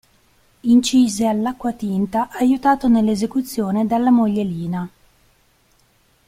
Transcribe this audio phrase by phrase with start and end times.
[0.63, 4.89] Incise all'acquatinta, aiutato nella esecuzione dalla moglie Lina.